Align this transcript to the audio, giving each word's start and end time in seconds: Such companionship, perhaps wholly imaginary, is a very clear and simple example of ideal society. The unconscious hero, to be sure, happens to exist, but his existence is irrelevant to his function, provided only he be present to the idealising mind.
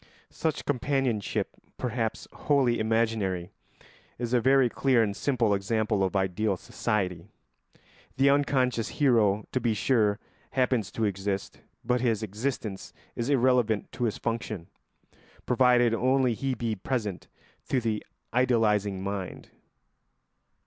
Such 0.31 0.65
companionship, 0.65 1.49
perhaps 1.77 2.27
wholly 2.33 2.79
imaginary, 2.79 3.51
is 4.17 4.33
a 4.33 4.41
very 4.41 4.67
clear 4.67 5.03
and 5.03 5.15
simple 5.15 5.53
example 5.53 6.03
of 6.03 6.15
ideal 6.15 6.57
society. 6.57 7.27
The 8.17 8.31
unconscious 8.31 8.89
hero, 8.97 9.45
to 9.51 9.59
be 9.61 9.75
sure, 9.75 10.17
happens 10.53 10.91
to 10.93 11.03
exist, 11.05 11.61
but 11.85 12.01
his 12.01 12.23
existence 12.23 12.93
is 13.15 13.29
irrelevant 13.29 13.91
to 13.91 14.05
his 14.05 14.17
function, 14.17 14.69
provided 15.45 15.93
only 15.93 16.33
he 16.33 16.55
be 16.55 16.73
present 16.75 17.27
to 17.69 17.79
the 17.79 18.03
idealising 18.33 19.03
mind. 19.03 19.51